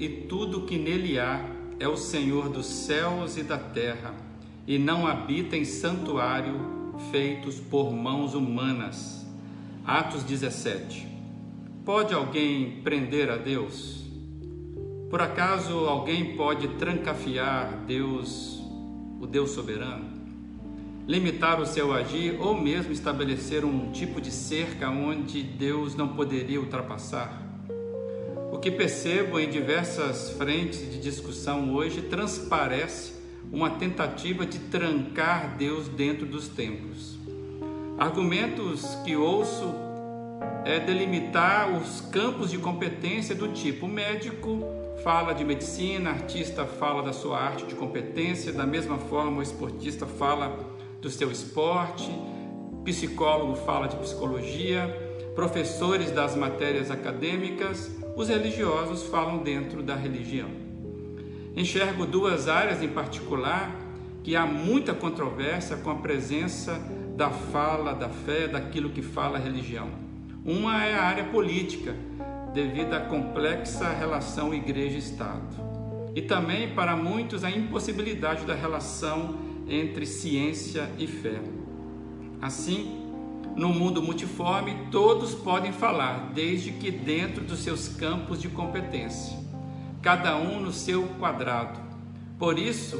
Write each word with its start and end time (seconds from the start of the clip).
e 0.00 0.08
tudo 0.08 0.62
que 0.62 0.78
nele 0.78 1.18
há 1.18 1.44
é 1.78 1.86
o 1.86 1.94
Senhor 1.94 2.48
dos 2.48 2.64
céus 2.64 3.36
e 3.36 3.42
da 3.42 3.58
terra, 3.58 4.14
e 4.66 4.78
não 4.78 5.06
habita 5.06 5.58
em 5.58 5.64
santuário 5.66 6.58
feitos 7.10 7.60
por 7.60 7.92
mãos 7.92 8.34
humanas. 8.34 9.26
Atos 9.84 10.22
17. 10.22 11.06
Pode 11.84 12.14
alguém 12.14 12.80
prender 12.82 13.28
a 13.28 13.36
Deus? 13.36 14.02
Por 15.10 15.20
acaso 15.20 15.74
alguém 15.80 16.34
pode 16.34 16.68
trancafiar 16.76 17.84
Deus, 17.86 18.58
o 19.20 19.26
Deus 19.26 19.50
soberano? 19.50 20.18
Limitar 21.06 21.60
o 21.60 21.66
seu 21.66 21.92
agir 21.92 22.40
ou 22.40 22.58
mesmo 22.58 22.90
estabelecer 22.90 23.66
um 23.66 23.92
tipo 23.92 24.18
de 24.18 24.30
cerca 24.30 24.88
onde 24.88 25.42
Deus 25.42 25.94
não 25.94 26.08
poderia 26.08 26.58
ultrapassar? 26.58 27.49
O 28.52 28.58
que 28.58 28.70
percebo 28.70 29.38
em 29.38 29.48
diversas 29.48 30.30
frentes 30.30 30.80
de 30.80 30.98
discussão 30.98 31.72
hoje 31.72 32.02
transparece 32.02 33.12
uma 33.52 33.70
tentativa 33.70 34.44
de 34.44 34.58
trancar 34.58 35.56
Deus 35.56 35.88
dentro 35.88 36.26
dos 36.26 36.48
templos. 36.48 37.16
Argumentos 37.96 38.96
que 39.04 39.14
ouço 39.16 39.72
é 40.64 40.80
delimitar 40.80 41.70
os 41.70 42.00
campos 42.00 42.50
de 42.50 42.58
competência 42.58 43.34
do 43.34 43.48
tipo 43.48 43.86
médico 43.86 44.64
fala 45.02 45.32
de 45.32 45.44
medicina, 45.44 46.10
artista 46.10 46.66
fala 46.66 47.02
da 47.02 47.12
sua 47.12 47.38
arte 47.38 47.64
de 47.66 47.74
competência, 47.74 48.52
da 48.52 48.66
mesma 48.66 48.98
forma 48.98 49.38
o 49.38 49.42
esportista 49.42 50.06
fala 50.06 50.58
do 51.00 51.08
seu 51.08 51.30
esporte, 51.30 52.10
psicólogo 52.84 53.54
fala 53.54 53.86
de 53.86 53.96
psicologia, 53.96 54.88
professores 55.34 56.10
das 56.10 56.34
matérias 56.34 56.90
acadêmicas, 56.90 57.90
os 58.20 58.28
religiosos 58.28 59.04
falam 59.04 59.38
dentro 59.38 59.82
da 59.82 59.96
religião. 59.96 60.50
Enxergo 61.56 62.04
duas 62.04 62.48
áreas 62.48 62.82
em 62.82 62.88
particular 62.88 63.74
que 64.22 64.36
há 64.36 64.44
muita 64.44 64.92
controvérsia 64.92 65.78
com 65.78 65.90
a 65.90 65.94
presença 65.94 66.78
da 67.16 67.30
fala, 67.30 67.94
da 67.94 68.10
fé, 68.10 68.46
daquilo 68.46 68.90
que 68.90 69.00
fala 69.00 69.38
a 69.38 69.40
religião. 69.40 69.88
Uma 70.44 70.84
é 70.84 70.94
a 70.94 71.02
área 71.02 71.24
política, 71.24 71.96
devido 72.52 72.92
à 72.92 73.00
complexa 73.00 73.88
relação 73.88 74.52
igreja-estado. 74.52 75.56
E 76.14 76.20
também, 76.20 76.74
para 76.74 76.94
muitos, 76.94 77.42
a 77.42 77.50
impossibilidade 77.50 78.44
da 78.44 78.54
relação 78.54 79.38
entre 79.66 80.04
ciência 80.04 80.90
e 80.98 81.06
fé. 81.06 81.40
Assim, 82.42 83.09
no 83.56 83.68
mundo 83.68 84.02
multiforme, 84.02 84.86
todos 84.90 85.34
podem 85.34 85.72
falar, 85.72 86.30
desde 86.34 86.72
que 86.72 86.90
dentro 86.90 87.44
dos 87.44 87.60
seus 87.60 87.88
campos 87.88 88.40
de 88.40 88.48
competência, 88.48 89.38
cada 90.00 90.36
um 90.36 90.60
no 90.60 90.72
seu 90.72 91.04
quadrado. 91.18 91.80
Por 92.38 92.58
isso 92.58 92.98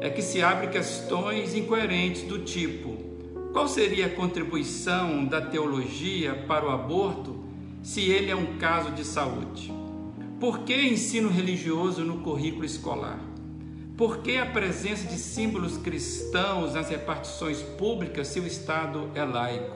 é 0.00 0.10
que 0.10 0.22
se 0.22 0.42
abrem 0.42 0.70
questões 0.70 1.54
incoerentes 1.54 2.22
do 2.22 2.40
tipo: 2.40 2.96
qual 3.52 3.68
seria 3.68 4.06
a 4.06 4.10
contribuição 4.10 5.24
da 5.24 5.40
teologia 5.40 6.34
para 6.46 6.66
o 6.66 6.70
aborto 6.70 7.44
se 7.82 8.02
ele 8.02 8.30
é 8.30 8.36
um 8.36 8.58
caso 8.58 8.90
de 8.90 9.04
saúde? 9.04 9.72
Por 10.38 10.60
que 10.60 10.74
ensino 10.74 11.30
religioso 11.30 12.04
no 12.04 12.18
currículo 12.18 12.64
escolar? 12.64 13.18
Por 13.96 14.18
que 14.18 14.36
a 14.36 14.44
presença 14.44 15.08
de 15.08 15.14
símbolos 15.14 15.78
cristãos 15.78 16.74
nas 16.74 16.90
repartições 16.90 17.62
públicas 17.62 18.28
se 18.28 18.38
o 18.38 18.46
Estado 18.46 19.10
é 19.14 19.24
laico? 19.24 19.74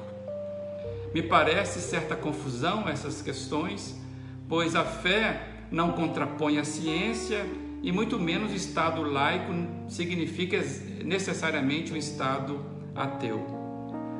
Me 1.14 1.22
parece 1.22 1.80
certa 1.80 2.14
confusão 2.14 2.86
essas 2.86 3.22
questões, 3.22 3.98
pois 4.46 4.76
a 4.76 4.84
fé 4.84 5.40
não 5.72 5.92
contrapõe 5.92 6.58
a 6.58 6.64
ciência 6.64 7.46
e 7.82 7.90
muito 7.90 8.18
menos 8.18 8.52
o 8.52 8.54
Estado 8.54 9.02
laico 9.02 9.54
significa 9.88 10.62
necessariamente 11.02 11.90
um 11.90 11.96
Estado 11.96 12.60
ateu. 12.94 13.42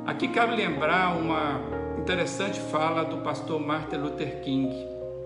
Aqui 0.07 0.29
cabe 0.29 0.55
lembrar 0.55 1.15
uma 1.15 1.61
interessante 1.99 2.59
fala 2.59 3.05
do 3.05 3.17
pastor 3.17 3.59
Martin 3.59 3.97
Luther 3.97 4.41
King. 4.41 4.73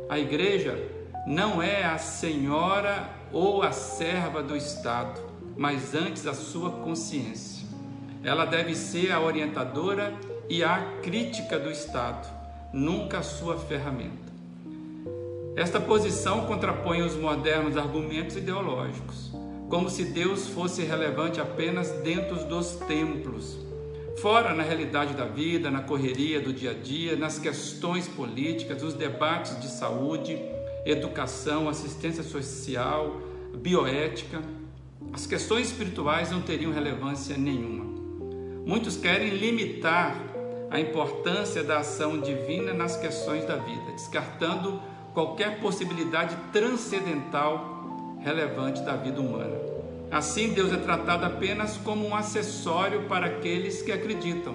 A 0.10 0.20
igreja 0.20 0.78
não 1.26 1.62
é 1.62 1.84
a 1.84 1.98
senhora 1.98 3.10
ou 3.32 3.64
a 3.64 3.72
serva 3.72 4.44
do 4.44 4.56
Estado, 4.56 5.20
mas 5.58 5.96
antes 5.96 6.28
a 6.28 6.34
sua 6.34 6.70
consciência. 6.70 7.66
Ela 8.24 8.46
deve 8.46 8.76
ser 8.76 9.12
a 9.12 9.20
orientadora 9.20 10.14
e 10.48 10.64
a 10.64 11.00
crítica 11.02 11.58
do 11.58 11.72
Estado, 11.72 12.28
nunca 12.72 13.20
a 13.20 13.24
sua 13.24 13.58
ferramenta. 13.58 14.26
Esta 15.56 15.80
posição 15.80 16.46
contrapõe 16.46 17.02
os 17.02 17.16
modernos 17.16 17.78
argumentos 17.78 18.36
ideológicos, 18.36 19.32
como 19.70 19.90
se 19.90 20.06
Deus 20.06 20.48
fosse 20.48 20.84
relevante 20.84 21.40
apenas 21.40 21.90
dentro 22.04 22.46
dos 22.46 22.76
templos, 22.76 23.58
fora 24.18 24.54
na 24.54 24.64
realidade 24.64 25.14
da 25.14 25.26
vida, 25.26 25.72
na 25.72 25.82
correria 25.82 26.40
do 26.40 26.54
dia 26.54 26.72
a 26.72 26.74
dia, 26.74 27.16
nas 27.16 27.40
questões 27.40 28.08
políticas, 28.08 28.84
os 28.84 28.94
debates 28.94 29.60
de 29.60 29.68
saúde, 29.68 30.38
educação, 30.86 31.68
assistência 31.68 32.24
social, 32.24 33.20
bioética, 33.58 34.42
as 35.12 35.26
questões 35.26 35.68
espirituais 35.68 36.30
não 36.30 36.42
teriam 36.42 36.72
relevância 36.72 37.36
nenhuma. 37.36 37.86
Muitos 38.66 38.98
querem 38.98 39.30
limitar 39.30 40.16
a 40.70 40.80
importância 40.80 41.64
da 41.64 41.80
ação 41.80 42.20
divina 42.20 42.74
nas 42.74 42.98
questões 42.98 43.46
da 43.46 43.56
vida, 43.56 43.92
descartando 43.94 44.82
qualquer 45.14 45.60
possibilidade 45.60 46.36
transcendental 46.52 48.18
relevante 48.20 48.82
da 48.82 48.96
vida 48.96 49.22
humana. 49.22 49.56
Assim, 50.12 50.54
Deus 50.54 50.72
é 50.72 50.78
tratado 50.78 51.26
apenas 51.26 51.78
como 51.78 52.06
um 52.08 52.16
acessório 52.16 53.04
para 53.04 53.28
aqueles 53.28 53.82
que 53.82 53.92
acreditam, 53.92 54.54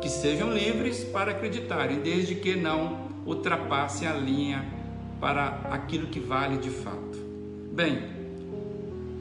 que 0.00 0.08
sejam 0.08 0.52
livres 0.52 1.04
para 1.04 1.30
acreditarem, 1.30 2.00
desde 2.00 2.34
que 2.34 2.54
não 2.54 3.08
ultrapassem 3.24 4.06
a 4.06 4.12
linha 4.12 4.83
para 5.24 5.62
aquilo 5.70 6.08
que 6.08 6.20
vale 6.20 6.58
de 6.58 6.68
fato. 6.68 7.18
Bem, 7.72 7.98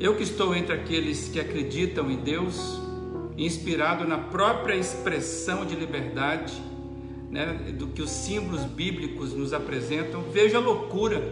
eu 0.01 0.17
que 0.17 0.23
estou 0.23 0.53
entre 0.53 0.73
aqueles 0.73 1.29
que 1.29 1.39
acreditam 1.39 2.11
em 2.11 2.17
Deus, 2.17 2.77
inspirado 3.37 4.05
na 4.05 4.17
própria 4.17 4.75
expressão 4.75 5.65
de 5.65 5.77
liberdade, 5.77 6.61
né, 7.31 7.73
do 7.79 7.87
que 7.87 8.01
os 8.01 8.09
símbolos 8.09 8.65
bíblicos 8.65 9.33
nos 9.33 9.53
apresentam, 9.53 10.23
vejo 10.23 10.57
a 10.57 10.59
loucura 10.59 11.23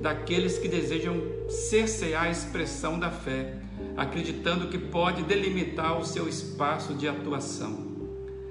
daqueles 0.00 0.56
que 0.56 0.68
desejam 0.68 1.20
cercear 1.46 2.22
a 2.22 2.30
expressão 2.30 2.98
da 2.98 3.10
fé, 3.10 3.58
acreditando 3.94 4.68
que 4.68 4.78
pode 4.78 5.22
delimitar 5.22 5.98
o 6.00 6.04
seu 6.06 6.26
espaço 6.26 6.94
de 6.94 7.06
atuação. 7.06 7.76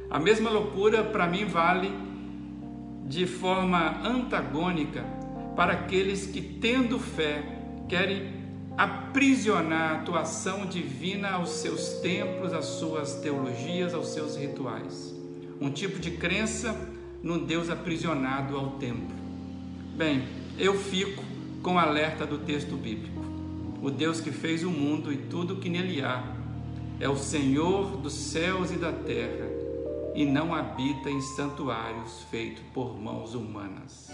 A 0.07 0.19
mesma 0.19 0.51
loucura 0.51 1.03
para 1.03 1.25
mim 1.25 1.45
vale 1.45 1.91
de 3.07 3.25
forma 3.25 4.01
antagônica 4.07 5.23
para 5.55 5.73
aqueles 5.73 6.25
que, 6.25 6.41
tendo 6.41 6.99
fé, 6.99 7.43
querem 7.87 8.43
aprisionar 8.77 9.91
a 9.91 9.93
atuação 9.99 10.65
divina 10.65 11.31
aos 11.31 11.49
seus 11.49 11.99
templos, 11.99 12.53
às 12.53 12.65
suas 12.65 13.15
teologias, 13.15 13.93
aos 13.93 14.07
seus 14.07 14.35
rituais. 14.35 15.13
Um 15.61 15.69
tipo 15.69 15.99
de 15.99 16.11
crença 16.11 16.75
num 17.21 17.45
Deus 17.45 17.69
aprisionado 17.69 18.57
ao 18.57 18.71
templo. 18.71 19.15
Bem, 19.95 20.23
eu 20.57 20.73
fico 20.77 21.23
com 21.61 21.75
o 21.75 21.79
alerta 21.79 22.25
do 22.25 22.39
texto 22.39 22.75
bíblico. 22.75 23.21
O 23.81 23.91
Deus 23.91 24.19
que 24.19 24.31
fez 24.31 24.63
o 24.63 24.71
mundo 24.71 25.11
e 25.11 25.17
tudo 25.17 25.57
que 25.57 25.69
nele 25.69 26.01
há 26.01 26.23
é 26.99 27.07
o 27.07 27.15
Senhor 27.15 27.97
dos 27.97 28.13
céus 28.13 28.71
e 28.71 28.75
da 28.75 28.91
terra 28.91 29.63
e 30.15 30.25
não 30.25 30.53
habita 30.53 31.09
em 31.09 31.21
santuários 31.21 32.23
feitos 32.29 32.63
por 32.73 32.97
mãos 32.99 33.33
humanas. 33.33 34.11